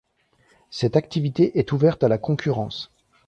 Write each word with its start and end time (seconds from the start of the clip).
Cette 0.71 0.95
activité 0.95 1.59
est 1.59 1.73
ouverte 1.73 2.03
à 2.03 2.07
la 2.07 2.17
concurrence. 2.17 2.89